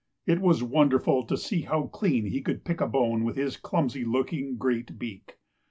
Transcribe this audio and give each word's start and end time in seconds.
It 0.25 0.41
was 0.41 0.63
wonderful 0.63 1.27
to 1.27 1.37
see 1.37 1.61
how 1.61 1.83
clean 1.83 2.25
he 2.25 2.41
could 2.41 2.63
pick 2.65 2.81
a 2.81 2.87
bone 2.87 3.23
with 3.23 3.37
his 3.37 3.55
clumsy 3.55 4.03
looking 4.03 4.57
great 4.57 4.97
beak. 4.97 5.37